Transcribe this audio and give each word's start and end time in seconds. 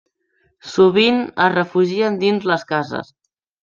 Sovint 0.69 1.21
es 1.27 1.55
refugien 1.59 2.21
dins 2.27 2.53
les 2.55 2.71
cases. 2.77 3.19